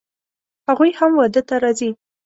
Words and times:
هغوی 0.67 0.91
هم 0.99 1.11
واده 1.19 1.41
ته 1.47 1.55
راځي 1.63 1.89